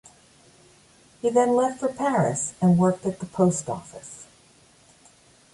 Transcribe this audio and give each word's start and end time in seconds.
He 1.21 1.29
then 1.29 1.49
left 1.55 1.79
for 1.79 1.87
Paris 1.87 2.55
and 2.59 2.79
worked 2.79 3.05
at 3.05 3.19
the 3.19 3.27
Post 3.27 3.69
Office. 3.69 4.25